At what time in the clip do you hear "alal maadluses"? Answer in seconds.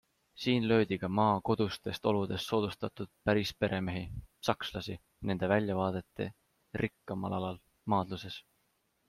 7.41-8.43